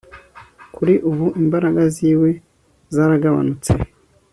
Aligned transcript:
Kuri 0.75 0.93
ubu 1.09 1.25
imbaraga 1.41 1.81
ziwe 1.95 2.29
zaragabanutse 2.95 3.71